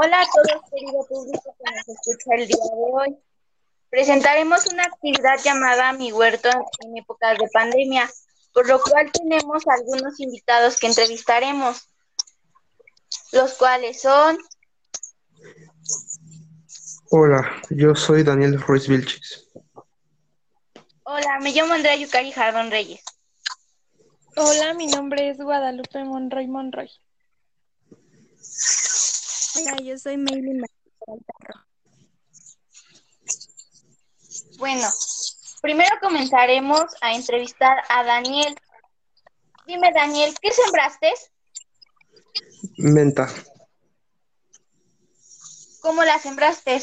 [0.00, 3.18] Hola a todos, querido público que nos escucha el día de hoy.
[3.90, 6.48] Presentaremos una actividad llamada Mi Huerto
[6.84, 8.08] en épocas de pandemia,
[8.52, 11.88] por lo cual tenemos algunos invitados que entrevistaremos,
[13.32, 14.38] los cuales son...
[17.10, 19.50] Hola, yo soy Daniel Ruiz Vilchis.
[21.02, 23.02] Hola, me llamo Andrea Yucari Jardón Reyes.
[24.36, 26.88] Hola, mi nombre es Guadalupe Monroy Monroy.
[29.70, 30.64] Hola, yo soy Maylin
[34.58, 34.88] Bueno,
[35.60, 38.54] primero comenzaremos a entrevistar a Daniel.
[39.66, 41.12] Dime, Daniel, ¿qué sembraste?
[42.78, 43.28] Menta.
[45.80, 46.76] ¿Cómo la sembraste?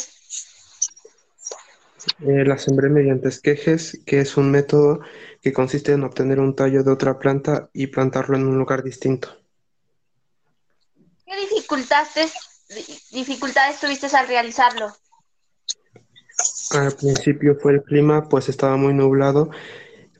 [2.19, 4.99] Eh, la sembré mediante esquejes, que es un método
[5.41, 9.35] que consiste en obtener un tallo de otra planta y plantarlo en un lugar distinto.
[11.25, 12.33] ¿Qué dificultades,
[13.11, 14.91] dificultades tuviste al realizarlo?
[16.71, 19.49] Al principio fue el clima, pues estaba muy nublado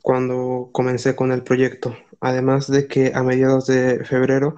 [0.02, 1.96] cuando comencé con el proyecto.
[2.20, 4.54] Además de que a mediados de febrero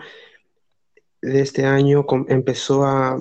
[1.21, 3.21] de este año empezó a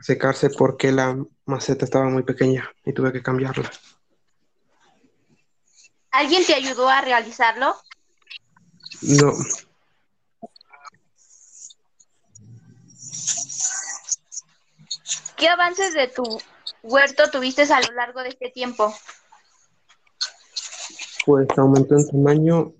[0.00, 1.16] secarse porque la
[1.46, 3.70] maceta estaba muy pequeña y tuve que cambiarla.
[6.10, 7.74] ¿Alguien te ayudó a realizarlo?
[9.00, 9.32] No,
[15.42, 16.22] ¿Qué avances de tu
[16.84, 18.94] huerto tuviste a lo largo de este tiempo?
[21.26, 22.74] pues aumentó en tamaño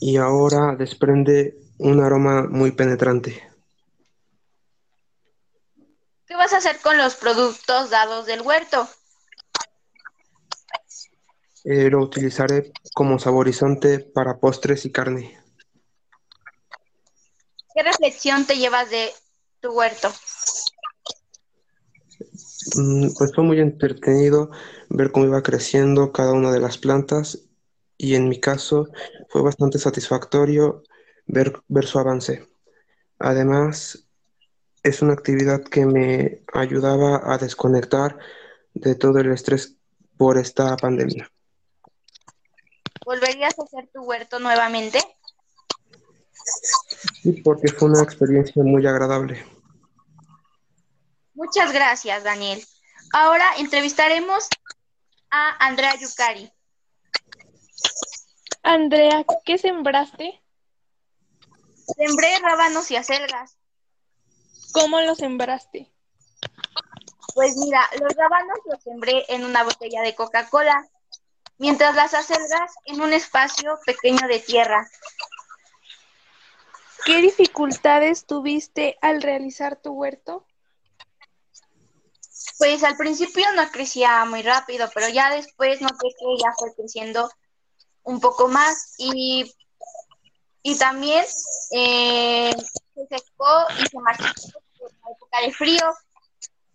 [0.00, 3.48] y ahora desprende un aroma muy penetrante.
[6.26, 8.88] ¿Qué vas a hacer con los productos dados del huerto?
[11.62, 15.40] Eh, lo utilizaré como saborizante para postres y carne.
[17.72, 19.12] ¿Qué reflexión te llevas de
[19.60, 20.12] tu huerto?
[22.76, 24.50] Mm, Pues fue muy entretenido
[24.88, 27.38] ver cómo iba creciendo cada una de las plantas
[27.96, 28.88] y en mi caso
[29.28, 30.82] fue bastante satisfactorio
[31.26, 32.46] ver, ver su avance.
[33.18, 34.06] Además,
[34.82, 38.18] es una actividad que me ayudaba a desconectar
[38.74, 39.76] de todo el estrés
[40.16, 41.30] por esta pandemia.
[43.04, 45.00] ¿Volverías a hacer tu huerto nuevamente?
[47.22, 49.44] Sí, porque fue una experiencia muy agradable.
[51.40, 52.62] Muchas gracias, Daniel.
[53.14, 54.46] Ahora entrevistaremos
[55.30, 56.52] a Andrea Yucari.
[58.62, 60.38] Andrea, ¿qué sembraste?
[61.96, 63.56] Sembré rábanos y acelgas.
[64.74, 65.90] ¿Cómo lo sembraste?
[67.34, 70.90] Pues mira, los rábanos los sembré en una botella de Coca-Cola,
[71.56, 74.86] mientras las acelgas en un espacio pequeño de tierra.
[77.06, 80.46] ¿Qué dificultades tuviste al realizar tu huerto?
[82.60, 87.30] Pues al principio no crecía muy rápido, pero ya después noté que ya fue creciendo
[88.02, 89.50] un poco más y,
[90.62, 91.24] y también
[91.70, 92.52] eh,
[92.94, 95.94] se secó y se marchitó por la época de frío.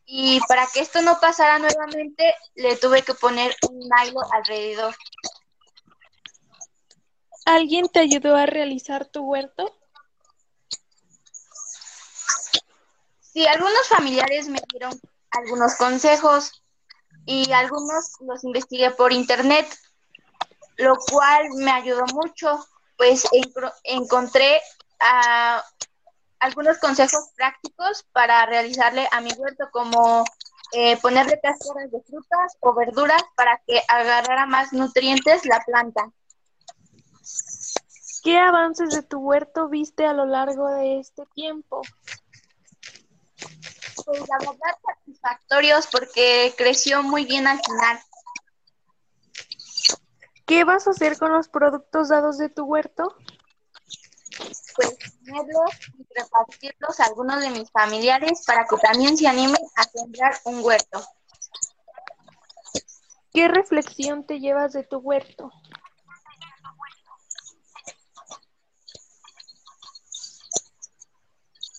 [0.07, 4.95] Y para que esto no pasara nuevamente, le tuve que poner un nylon alrededor.
[7.45, 9.71] ¿Alguien te ayudó a realizar tu huerto?
[13.21, 14.99] Sí, algunos familiares me dieron
[15.37, 16.63] algunos consejos
[17.25, 19.67] y algunos los investigué por internet,
[20.77, 22.65] lo cual me ayudó mucho,
[22.97, 23.25] pues
[23.83, 24.61] encontré
[24.99, 25.63] ah,
[26.39, 30.23] algunos consejos prácticos para realizarle a mi huerto, como
[30.73, 36.11] eh, ponerle cáscaras de frutas o verduras para que agarrara más nutrientes la planta.
[38.23, 41.81] ¿Qué avances de tu huerto viste a lo largo de este tiempo?
[44.05, 47.99] Pues la verdad satisfactorios porque creció muy bien al final.
[50.45, 53.15] ¿Qué vas a hacer con los productos dados de tu huerto?
[54.75, 59.83] pues tenerlos y repartirlos a algunos de mis familiares para que también se animen a
[59.83, 61.01] sembrar un huerto.
[63.33, 65.51] ¿Qué reflexión te llevas de tu huerto?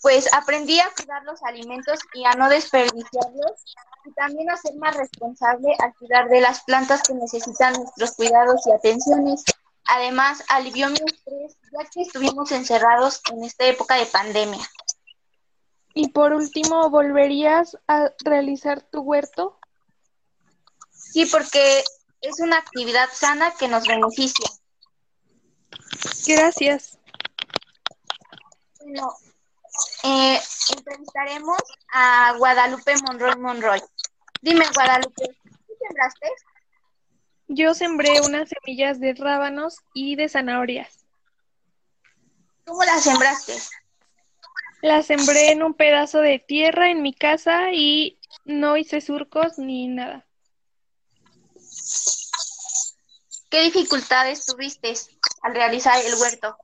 [0.07, 3.65] Pues aprendí a cuidar los alimentos y a no desperdiciarlos
[4.05, 8.65] y también a ser más responsable al cuidar de las plantas que necesitan nuestros cuidados
[8.69, 9.43] y atenciones.
[9.87, 14.65] Además, alivió mi estrés ya que estuvimos encerrados en esta época de pandemia.
[15.93, 19.59] Y por último, ¿volverías a realizar tu huerto?
[20.93, 21.83] Sí, porque
[22.21, 24.47] es una actividad sana que nos beneficia.
[26.29, 26.97] Gracias.
[28.79, 29.13] Bueno,
[30.07, 30.41] eh,
[30.77, 31.59] entrevistaremos
[31.93, 33.83] a Guadalupe Monroy Monroy.
[34.41, 35.25] Dime, Guadalupe,
[35.67, 36.29] ¿qué sembraste?
[37.49, 41.07] Yo sembré unas semillas de rábanos y de zanahorias.
[42.65, 43.55] ¿Cómo las sembraste?
[44.83, 49.89] Las sembré en un pedazo de tierra en mi casa y no hice surcos ni
[49.89, 50.27] nada.
[53.49, 54.95] ¿Qué dificultades tuviste
[55.43, 56.57] al realizar el huerto?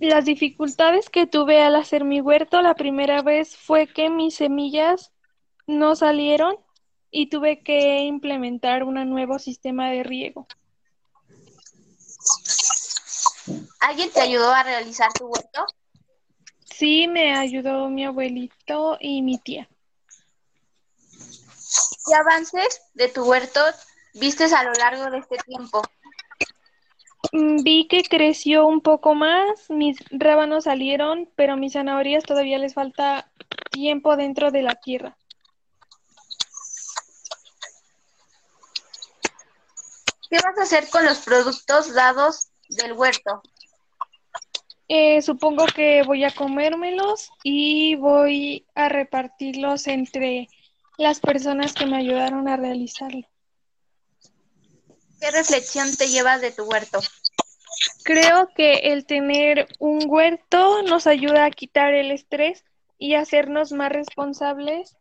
[0.00, 5.12] Las dificultades que tuve al hacer mi huerto la primera vez fue que mis semillas
[5.66, 6.56] no salieron
[7.10, 10.46] y tuve que implementar un nuevo sistema de riego.
[13.80, 15.66] ¿Alguien te ayudó a realizar tu huerto?
[16.64, 19.68] Sí, me ayudó mi abuelito y mi tía.
[22.06, 23.60] ¿Qué avances de tu huerto
[24.14, 25.82] vistes a lo largo de este tiempo?
[27.32, 32.74] Mm, Vi que creció un poco más, mis rábanos salieron, pero mis zanahorias todavía les
[32.74, 33.30] falta
[33.70, 35.16] tiempo dentro de la tierra.
[40.30, 43.42] ¿Qué vas a hacer con los productos dados del huerto?
[44.88, 50.48] Eh, supongo que voy a comérmelos y voy a repartirlos entre
[50.96, 53.26] las personas que me ayudaron a realizarlo.
[55.20, 57.00] ¿Qué reflexión te llevas de tu huerto?
[58.04, 62.64] Creo que el tener un huerto nos ayuda a quitar el estrés
[62.98, 64.96] y hacernos más responsables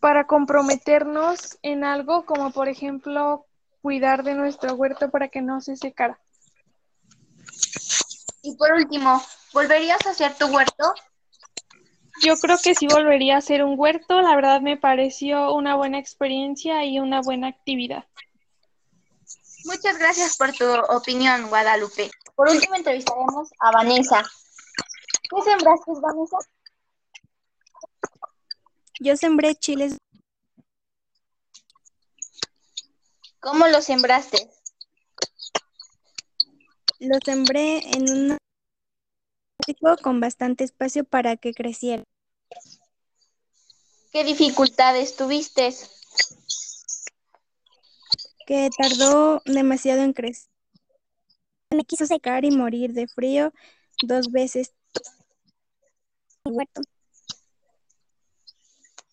[0.00, 3.46] para comprometernos en algo como por ejemplo
[3.82, 6.20] cuidar de nuestro huerto para que no se secara.
[8.42, 10.94] Y por último, ¿volverías a hacer tu huerto?
[12.22, 15.98] Yo creo que sí volvería a hacer un huerto, la verdad me pareció una buena
[15.98, 18.04] experiencia y una buena actividad.
[19.68, 22.10] Muchas gracias por tu opinión, Guadalupe.
[22.34, 24.22] Por último, entrevistaremos a Vanessa.
[25.28, 26.38] ¿Qué sembraste, Vanessa?
[28.98, 29.98] Yo sembré chiles.
[33.40, 34.50] ¿Cómo lo sembraste?
[37.00, 38.38] Lo sembré en un
[39.58, 42.04] plástico con bastante espacio para que creciera.
[44.12, 45.74] ¿Qué dificultades tuviste?
[48.48, 50.50] Que tardó demasiado en crecer.
[51.68, 53.52] Me quiso secar y morir de frío
[54.02, 54.72] dos veces.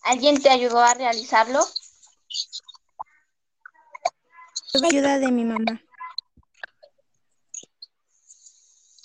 [0.03, 1.59] ¿Alguien te ayudó a realizarlo?
[4.71, 5.81] Tuve ayuda de mi mamá.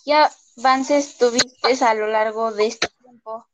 [0.05, 0.15] ¿Qué
[0.59, 3.49] avances tuviste a lo largo de este tiempo?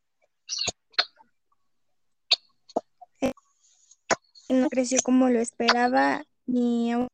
[4.51, 7.09] No creció como lo esperaba ni aún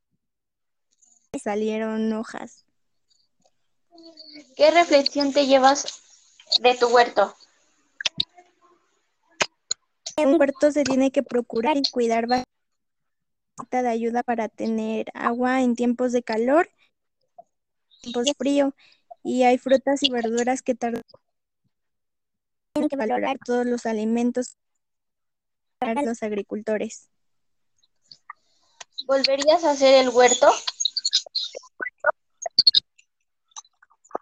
[1.43, 2.65] salieron hojas.
[4.57, 6.03] ¿Qué reflexión te llevas
[6.61, 7.35] de tu huerto?
[10.17, 12.49] En un huerto se tiene que procurar y cuidar bastante
[13.71, 16.69] de ayuda para tener agua en tiempos de calor,
[18.03, 18.75] tiempos de frío,
[19.23, 21.03] y hay frutas y verduras que tardan
[22.75, 24.57] Tienen que valorar todos los alimentos
[25.79, 27.09] para los agricultores.
[29.07, 30.49] ¿Volverías a hacer el huerto?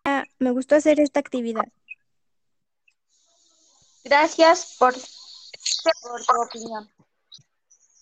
[0.04, 1.68] Ah, me gustó hacer esta actividad.
[4.04, 6.90] Gracias por, por tu opinión.